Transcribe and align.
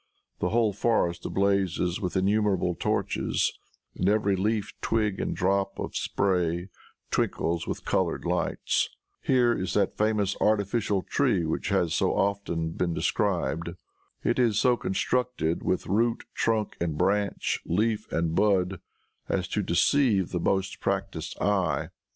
The 0.39 0.49
whole 0.49 0.73
forest 0.73 1.31
blazes 1.31 2.01
with 2.01 2.17
innumerable 2.17 2.73
torches, 2.73 3.53
and 3.93 4.09
every 4.09 4.35
leaf, 4.35 4.73
twig 4.81 5.19
and 5.19 5.35
drop 5.35 5.77
of 5.77 5.95
spray 5.95 6.69
twinkles 7.11 7.67
with 7.67 7.85
colored 7.85 8.25
lights. 8.25 8.89
Here 9.21 9.53
is 9.53 9.75
that 9.75 9.99
famous 9.99 10.35
artificial 10.41 11.03
tree 11.03 11.45
which 11.45 11.69
has 11.69 11.93
so 11.93 12.15
often 12.17 12.71
been 12.71 12.95
described. 12.95 13.73
It 14.23 14.39
is 14.39 14.57
so 14.57 14.75
constructed 14.75 15.61
with 15.61 15.85
root, 15.85 16.23
trunk 16.33 16.77
and 16.81 16.97
branch, 16.97 17.59
leaf 17.63 18.11
and 18.11 18.33
bud 18.33 18.79
as 19.29 19.47
to 19.49 19.61
deceive 19.61 20.31
the 20.31 20.39
most 20.39 20.79
practiced 20.79 21.39
eye. 21.39 21.89